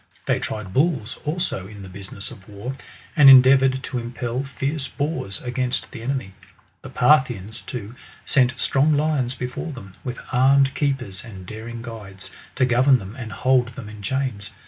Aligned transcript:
They 0.25 0.39
tried 0.39 0.73
bulls, 0.73 1.19
also, 1.25 1.67
in 1.67 1.83
the 1.83 1.87
business 1.87 2.31
of 2.31 2.49
war, 2.49 2.75
and 3.15 3.29
endea 3.29 3.59
voured 3.59 3.83
to 3.83 3.99
impel 3.99 4.41
fierce 4.43 4.87
boars 4.87 5.39
against 5.43 5.91
the 5.91 6.01
enemy. 6.01 6.33
The 6.81 6.89
Parthi 6.89 7.37
ans, 7.37 7.61
too, 7.61 7.93
sent 8.25 8.59
strong 8.59 8.95
lions 8.97 9.35
before 9.35 9.71
them, 9.71 9.93
with 10.03 10.19
armed 10.31 10.73
keepers 10.73 11.23
and 11.23 11.45
daring 11.45 11.83
guides, 11.83 12.31
to 12.55 12.65
goyem 12.65 12.97
them 12.97 13.15
and 13.15 13.31
hold 13.31 13.75
them 13.75 13.89
in 13.89 14.01
chaiiis. 14.01 14.49